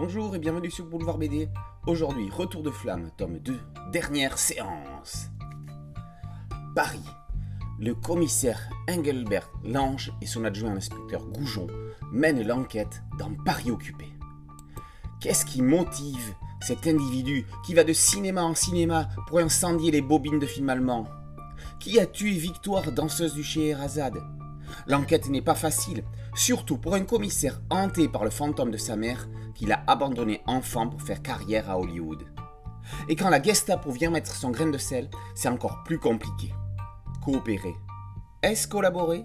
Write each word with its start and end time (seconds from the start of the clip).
Bonjour 0.00 0.36
et 0.36 0.38
bienvenue 0.38 0.70
sur 0.70 0.86
Boulevard 0.86 1.18
BD. 1.18 1.48
Aujourd'hui, 1.88 2.30
Retour 2.30 2.62
de 2.62 2.70
flamme, 2.70 3.10
tome 3.16 3.40
2, 3.40 3.58
dernière 3.90 4.38
séance. 4.38 5.26
Paris. 6.76 7.02
Le 7.80 7.96
commissaire 7.96 8.60
Engelbert 8.88 9.50
Lange 9.64 10.12
et 10.22 10.26
son 10.26 10.44
adjoint 10.44 10.76
inspecteur 10.76 11.26
Goujon 11.26 11.66
mènent 12.12 12.46
l'enquête 12.46 13.02
dans 13.18 13.34
Paris 13.44 13.72
occupé. 13.72 14.04
Qu'est-ce 15.20 15.44
qui 15.44 15.62
motive 15.62 16.32
cet 16.60 16.86
individu 16.86 17.44
qui 17.66 17.74
va 17.74 17.82
de 17.82 17.92
cinéma 17.92 18.44
en 18.44 18.54
cinéma 18.54 19.08
pour 19.26 19.40
incendier 19.40 19.90
les 19.90 20.00
bobines 20.00 20.38
de 20.38 20.46
films 20.46 20.68
allemands 20.68 21.08
Qui 21.80 21.98
a 21.98 22.06
tué 22.06 22.30
Victoire, 22.30 22.92
danseuse 22.92 23.34
du 23.34 23.42
Scheherazade 23.42 24.22
L'enquête 24.86 25.28
n'est 25.28 25.42
pas 25.42 25.54
facile, 25.54 26.04
surtout 26.34 26.78
pour 26.78 26.94
un 26.94 27.04
commissaire 27.04 27.60
hanté 27.70 28.08
par 28.08 28.24
le 28.24 28.30
fantôme 28.30 28.70
de 28.70 28.76
sa 28.76 28.96
mère 28.96 29.28
qu'il 29.54 29.72
a 29.72 29.82
abandonné 29.86 30.42
enfant 30.46 30.88
pour 30.88 31.02
faire 31.02 31.22
carrière 31.22 31.70
à 31.70 31.78
Hollywood. 31.78 32.24
Et 33.08 33.16
quand 33.16 33.28
la 33.28 33.42
Gestapo 33.42 33.90
vient 33.90 34.10
mettre 34.10 34.34
son 34.34 34.50
grain 34.50 34.70
de 34.70 34.78
sel, 34.78 35.10
c'est 35.34 35.48
encore 35.48 35.82
plus 35.84 35.98
compliqué. 35.98 36.52
Coopérer. 37.22 37.74
Est-ce 38.42 38.68
collaborer? 38.68 39.24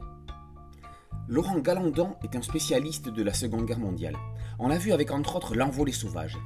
Laurent 1.27 1.59
Galandon 1.59 2.15
est 2.23 2.35
un 2.35 2.41
spécialiste 2.41 3.09
de 3.09 3.23
la 3.23 3.33
Seconde 3.33 3.65
Guerre 3.65 3.79
mondiale. 3.79 4.17
On 4.59 4.67
l'a 4.67 4.77
vu 4.77 4.91
avec 4.91 5.11
entre 5.11 5.37
autres 5.37 5.55
L'Envolée 5.55 5.93
sauvage. 5.93 6.37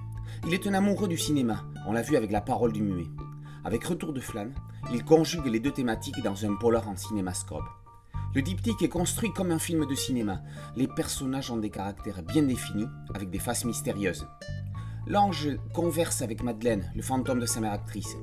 Il 0.45 0.53
est 0.53 0.67
un 0.67 0.73
amoureux 0.75 1.07
du 1.07 1.17
cinéma, 1.17 1.63
on 1.87 1.93
l'a 1.93 2.03
vu 2.03 2.15
avec 2.15 2.31
La 2.31 2.41
parole 2.41 2.73
du 2.73 2.83
muet. 2.83 3.07
Avec 3.65 3.83
Retour 3.83 4.13
de 4.13 4.19
flamme, 4.19 4.53
il 4.93 5.03
conjugue 5.03 5.47
les 5.47 5.59
deux 5.59 5.71
thématiques 5.71 6.21
dans 6.23 6.45
un 6.45 6.55
polar 6.55 6.87
en 6.87 6.95
cinémascope. 6.95 7.65
Le 8.35 8.41
diptyque 8.41 8.81
est 8.81 8.89
construit 8.89 9.31
comme 9.31 9.51
un 9.51 9.59
film 9.59 9.85
de 9.85 9.95
cinéma. 9.95 10.41
Les 10.75 10.87
personnages 10.87 11.49
ont 11.49 11.57
des 11.57 11.69
caractères 11.69 12.21
bien 12.23 12.43
définis, 12.43 12.87
avec 13.13 13.29
des 13.29 13.39
faces 13.39 13.65
mystérieuses. 13.65 14.27
L'ange 15.07 15.49
converse 15.73 16.21
avec 16.21 16.43
Madeleine, 16.43 16.91
le 16.95 17.01
fantôme 17.01 17.39
de 17.39 17.45
sa 17.45 17.61
mère 17.61 17.71
actrice. 17.71 18.17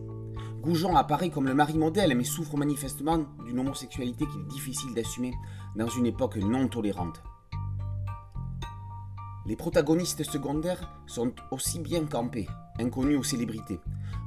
Goujon 0.60 0.96
apparaît 0.96 1.30
comme 1.30 1.46
le 1.46 1.54
mari 1.54 1.76
modèle, 1.76 2.16
mais 2.16 2.24
souffre 2.24 2.56
manifestement 2.56 3.24
d'une 3.44 3.58
homosexualité 3.58 4.26
qu'il 4.26 4.40
est 4.42 4.54
difficile 4.54 4.94
d'assumer 4.94 5.32
dans 5.76 5.88
une 5.88 6.06
époque 6.06 6.36
non 6.36 6.68
tolérante. 6.68 7.22
Les 9.46 9.56
protagonistes 9.56 10.24
secondaires 10.24 10.90
sont 11.06 11.32
aussi 11.50 11.80
bien 11.80 12.04
campés, 12.06 12.48
inconnus 12.78 13.18
aux 13.18 13.24
célébrités, 13.24 13.80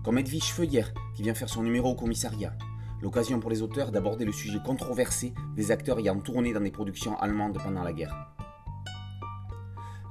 comme 0.03 0.19
Edwige 0.19 0.53
Feuillère 0.53 0.93
qui 1.15 1.23
vient 1.23 1.33
faire 1.33 1.49
son 1.49 1.63
numéro 1.63 1.89
au 1.89 1.95
commissariat, 1.95 2.53
l'occasion 3.01 3.39
pour 3.39 3.49
les 3.49 3.61
auteurs 3.61 3.91
d'aborder 3.91 4.25
le 4.25 4.31
sujet 4.31 4.59
controversé 4.65 5.33
des 5.55 5.71
acteurs 5.71 5.99
ayant 5.99 6.19
tourné 6.19 6.53
dans 6.53 6.61
des 6.61 6.71
productions 6.71 7.17
allemandes 7.19 7.59
pendant 7.63 7.83
la 7.83 7.93
guerre. 7.93 8.33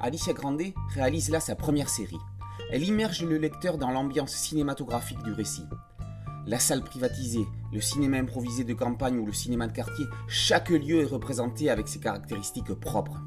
Alicia 0.01 0.33
Grandet 0.33 0.75
réalise 0.91 1.31
là 1.31 1.41
sa 1.41 1.57
première 1.57 1.89
série. 1.89 2.19
Elle 2.71 2.85
immerge 2.85 3.23
le 3.23 3.39
lecteur 3.39 3.79
dans 3.79 3.91
l'ambiance 3.91 4.33
cinématographique 4.33 5.23
du 5.23 5.33
récit. 5.33 5.67
La 6.47 6.59
salle 6.59 6.83
privatisée, 6.83 7.47
le 7.73 7.81
cinéma 7.81 8.19
improvisé 8.19 8.63
de 8.63 8.75
campagne 8.75 9.19
ou 9.19 9.27
le 9.27 9.33
cinéma 9.33 9.67
de 9.67 9.73
quartier, 9.73 10.05
chaque 10.29 10.71
lieu 10.71 11.03
est 11.03 11.07
représenté 11.07 11.71
avec 11.71 11.89
ses 11.89 11.99
caractéristiques 11.99 12.73
propres. 12.75 13.21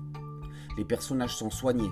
Les 0.77 0.85
personnages 0.85 1.35
sont 1.35 1.49
soignés, 1.49 1.91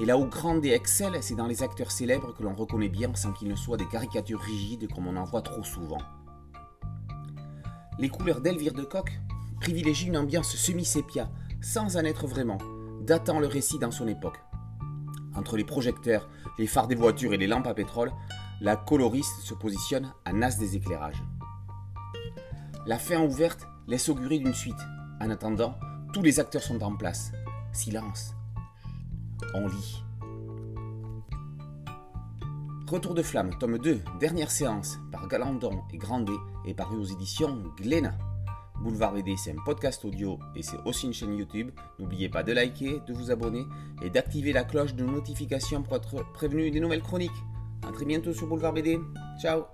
et 0.00 0.04
là 0.04 0.16
où 0.16 0.26
Grandet 0.26 0.70
excelle, 0.70 1.20
c'est 1.20 1.34
dans 1.34 1.48
les 1.48 1.64
acteurs 1.64 1.90
célèbres 1.90 2.32
que 2.32 2.44
l'on 2.44 2.54
reconnaît 2.54 2.88
bien 2.88 3.12
sans 3.14 3.32
qu'ils 3.32 3.48
ne 3.48 3.56
soient 3.56 3.76
des 3.76 3.88
caricatures 3.88 4.40
rigides 4.40 4.88
comme 4.94 5.08
on 5.08 5.16
en 5.16 5.24
voit 5.24 5.42
trop 5.42 5.64
souvent. 5.64 5.98
Les 7.98 8.08
couleurs 8.08 8.40
d'Elvire 8.40 8.74
de 8.74 8.84
Coq 8.84 9.20
privilégient 9.60 10.06
une 10.06 10.16
ambiance 10.16 10.54
semi-sépia, 10.54 11.28
sans 11.60 11.96
en 11.96 12.04
être 12.04 12.28
vraiment, 12.28 12.58
datant 13.02 13.40
le 13.40 13.48
récit 13.48 13.78
dans 13.80 13.90
son 13.90 14.06
époque. 14.06 14.38
Entre 15.34 15.56
les 15.56 15.64
projecteurs, 15.64 16.28
les 16.58 16.68
phares 16.68 16.86
des 16.86 16.94
voitures 16.94 17.34
et 17.34 17.36
les 17.38 17.48
lampes 17.48 17.66
à 17.66 17.74
pétrole, 17.74 18.12
la 18.60 18.76
coloriste 18.76 19.40
se 19.40 19.54
positionne 19.54 20.12
à 20.24 20.32
nas 20.32 20.56
des 20.56 20.76
éclairages. 20.76 21.22
La 22.86 22.98
fin 22.98 23.20
ouverte 23.20 23.66
laisse 23.88 24.08
augurer 24.08 24.38
d'une 24.38 24.54
suite. 24.54 24.80
En 25.20 25.30
attendant, 25.30 25.74
tous 26.12 26.22
les 26.22 26.38
acteurs 26.38 26.62
sont 26.62 26.82
en 26.82 26.96
place. 26.96 27.32
Silence. 27.72 28.34
On 29.54 29.66
lit. 29.66 30.02
Retour 32.90 33.12
de 33.12 33.22
flamme, 33.22 33.50
tome 33.58 33.76
2, 33.76 34.00
dernière 34.18 34.50
séance, 34.50 34.98
par 35.12 35.28
Galandon 35.28 35.82
et 35.92 35.98
Grandet, 35.98 36.32
est 36.66 36.72
paru 36.72 36.96
aux 36.96 37.04
éditions 37.04 37.62
Glénat. 37.76 38.16
Boulevard 38.82 39.12
BD, 39.12 39.36
c'est 39.36 39.50
un 39.50 39.62
podcast 39.62 40.06
audio 40.06 40.38
et 40.56 40.62
c'est 40.62 40.78
aussi 40.86 41.04
une 41.04 41.12
chaîne 41.12 41.36
YouTube. 41.36 41.70
N'oubliez 41.98 42.30
pas 42.30 42.42
de 42.42 42.52
liker, 42.52 43.02
de 43.06 43.12
vous 43.12 43.30
abonner 43.30 43.66
et 44.02 44.08
d'activer 44.08 44.54
la 44.54 44.64
cloche 44.64 44.94
de 44.94 45.04
notification 45.04 45.82
pour 45.82 45.96
être 45.96 46.32
prévenu 46.32 46.70
des 46.70 46.80
nouvelles 46.80 47.02
chroniques. 47.02 47.30
A 47.86 47.92
très 47.92 48.06
bientôt 48.06 48.32
sur 48.32 48.46
Boulevard 48.46 48.72
BD. 48.72 48.98
Ciao 49.38 49.64